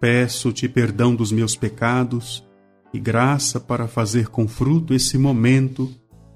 [0.00, 2.42] Peço-te perdão dos meus pecados
[2.90, 5.92] e graça para fazer com fruto esse momento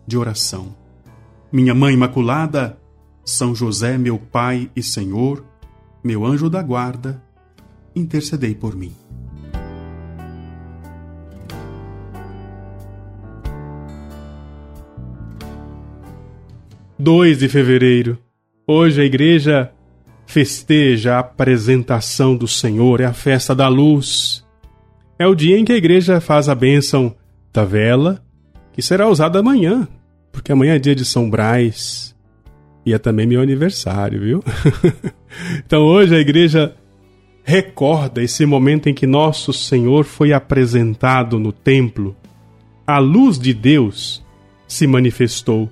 [0.06, 0.76] de oração.
[1.50, 2.78] Minha Mãe Imaculada,
[3.24, 5.42] São José, meu Pai e Senhor,
[6.04, 7.24] meu anjo da guarda,
[7.96, 8.92] intercedei por mim.
[16.98, 18.18] Dois de fevereiro.
[18.66, 19.72] Hoje a igreja
[20.34, 24.44] festeja a apresentação do Senhor, é a festa da luz.
[25.16, 27.14] É o dia em que a igreja faz a bênção
[27.52, 28.20] da vela,
[28.72, 29.86] que será usada amanhã,
[30.32, 32.16] porque amanhã é dia de São Brás
[32.84, 34.44] e é também meu aniversário, viu?
[35.64, 36.74] então hoje a igreja
[37.44, 42.16] recorda esse momento em que nosso Senhor foi apresentado no templo.
[42.84, 44.20] A luz de Deus
[44.66, 45.70] se manifestou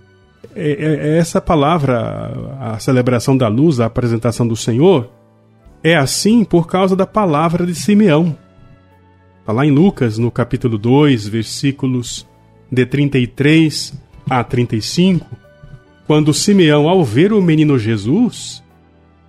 [0.54, 5.10] é, é, é essa palavra, a celebração da luz, a apresentação do Senhor,
[5.82, 8.36] é assim por causa da palavra de Simeão.
[9.40, 12.26] Está lá em Lucas, no capítulo 2, versículos
[12.70, 13.92] de 33
[14.30, 15.26] a 35,
[16.06, 18.62] quando Simeão, ao ver o menino Jesus,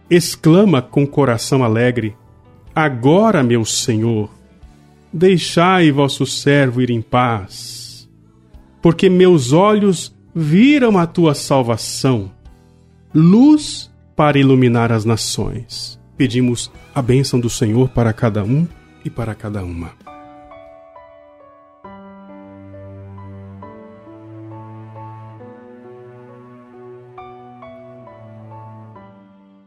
[0.10, 2.16] exclama com coração alegre:
[2.76, 4.30] Agora, meu Senhor,
[5.12, 8.08] deixai vosso servo ir em paz,
[8.82, 12.32] porque meus olhos viram a tua salvação,
[13.14, 16.00] luz para iluminar as nações.
[16.18, 18.68] Pedimos a bênção do Senhor para cada um
[19.04, 19.92] e para cada uma.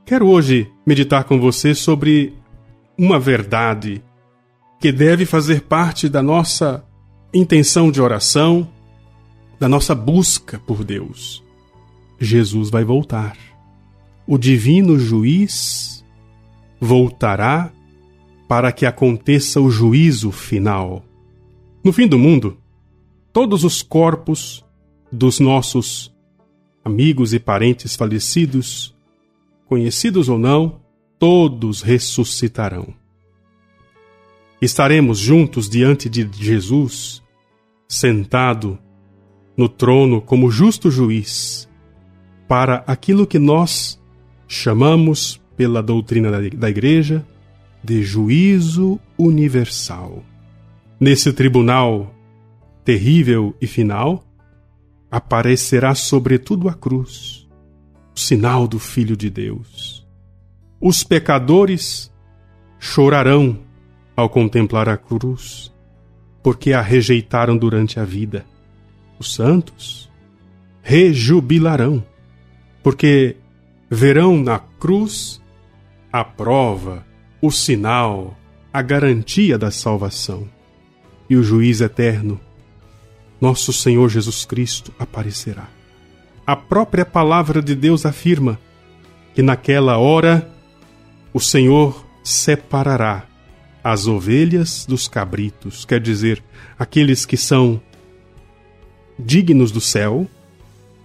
[0.05, 2.33] Quero hoje meditar com você sobre
[2.97, 4.03] uma verdade
[4.81, 6.85] que deve fazer parte da nossa
[7.35, 8.69] intenção de oração,
[9.59, 11.43] da nossa busca por Deus.
[12.19, 13.37] Jesus vai voltar.
[14.27, 16.05] O divino juiz
[16.81, 17.73] voltará
[18.49, 21.05] para que aconteça o juízo final.
[21.83, 22.59] No fim do mundo,
[23.33, 24.65] todos os corpos
[25.11, 26.15] dos nossos
[26.85, 28.95] amigos e parentes falecidos,
[29.67, 30.81] conhecidos ou não,
[31.19, 32.95] todos ressuscitarão.
[34.61, 37.23] Estaremos juntos diante de Jesus,
[37.89, 38.79] sentado
[39.57, 41.69] no trono como justo juiz
[42.47, 44.01] para aquilo que nós
[44.47, 47.27] chamamos, pela doutrina da Igreja,
[47.83, 50.23] de juízo universal.
[51.01, 52.15] Nesse tribunal
[52.85, 54.23] terrível e final,
[55.11, 57.49] aparecerá sobretudo a cruz,
[58.15, 60.07] o sinal do Filho de Deus.
[60.81, 62.13] Os pecadores
[62.79, 63.59] chorarão
[64.15, 65.75] ao contemplar a cruz,
[66.43, 68.45] porque a rejeitaram durante a vida
[69.19, 70.11] os santos,
[70.83, 72.05] rejubilarão,
[72.83, 73.37] porque
[73.91, 75.41] verão na cruz
[76.13, 77.05] a prova,
[77.41, 78.39] o sinal,
[78.73, 80.49] a garantia da salvação.
[81.29, 82.41] E o juiz eterno,
[83.41, 85.69] nosso Senhor Jesus Cristo, aparecerá.
[86.47, 88.59] A própria palavra de Deus afirma
[89.35, 90.49] que naquela hora
[91.35, 93.27] o Senhor separará
[93.83, 96.43] as ovelhas dos cabritos, quer dizer,
[96.79, 97.81] aqueles que são
[99.19, 100.27] dignos do céu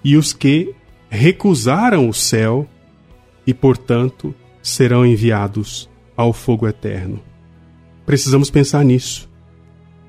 [0.04, 0.74] e os que
[1.10, 2.68] recusaram o céu
[3.46, 7.22] e, portanto, serão enviados ao fogo eterno.
[8.06, 9.30] Precisamos pensar nisso.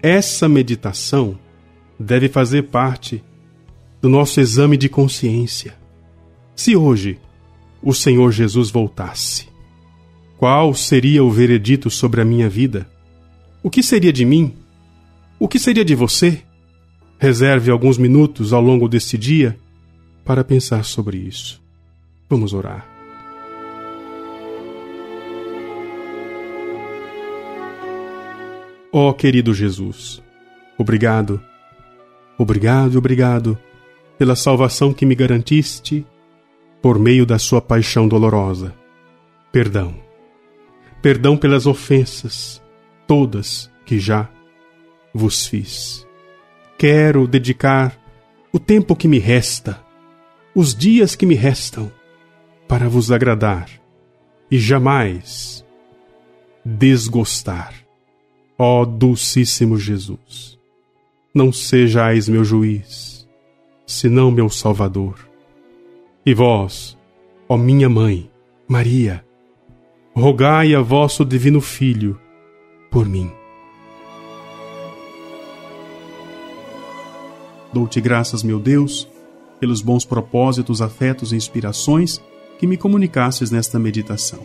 [0.03, 1.39] Essa meditação
[1.99, 3.23] deve fazer parte
[4.01, 5.75] do nosso exame de consciência.
[6.57, 7.19] Se hoje
[7.83, 9.49] o Senhor Jesus voltasse,
[10.37, 12.89] qual seria o veredito sobre a minha vida?
[13.63, 14.55] O que seria de mim?
[15.39, 16.43] O que seria de você?
[17.23, 19.57] Reserve alguns minutos ao longo deste dia
[20.25, 21.63] para pensar sobre isso.
[22.29, 22.85] Vamos orar.
[28.93, 30.21] Ó oh, querido Jesus,
[30.77, 31.41] obrigado,
[32.37, 33.57] obrigado, obrigado
[34.19, 36.05] pela salvação que me garantiste
[36.83, 38.75] por meio da Sua paixão dolorosa.
[39.53, 39.95] Perdão.
[41.01, 42.61] Perdão pelas ofensas,
[43.07, 44.29] todas que já
[45.15, 46.05] vos fiz
[46.83, 47.97] quero dedicar
[48.53, 49.81] o tempo que me resta,
[50.53, 51.93] os dias que me restam,
[52.67, 53.71] para vos agradar
[54.51, 55.65] e jamais
[56.65, 57.73] desgostar.
[58.59, 60.59] Ó Ó Dulcíssimo Jesus,
[61.33, 63.29] não sejais meu juiz,
[63.87, 65.15] senão meu Salvador.
[66.27, 66.99] E vós,
[67.49, 68.29] ó minha mãe,
[68.67, 69.25] Maria,
[70.17, 72.21] rogai a vosso Divino Filho
[72.91, 73.31] por mim.
[77.73, 79.09] Dou-te graças, meu Deus,
[79.59, 82.21] pelos bons propósitos, afetos e inspirações
[82.59, 84.45] que me comunicasses nesta meditação.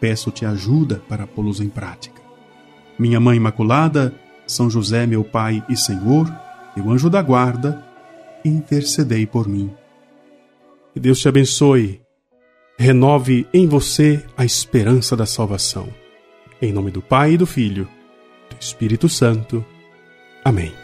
[0.00, 2.20] Peço-te ajuda para pô-los em prática.
[2.98, 4.14] Minha Mãe Imaculada,
[4.46, 6.32] São José, meu Pai e Senhor,
[6.76, 7.84] meu anjo da guarda,
[8.44, 9.70] intercedei por mim.
[10.92, 12.00] Que Deus te abençoe,
[12.78, 15.88] renove em você a esperança da salvação.
[16.60, 17.88] Em nome do Pai e do Filho,
[18.50, 19.64] do Espírito Santo.
[20.44, 20.83] Amém.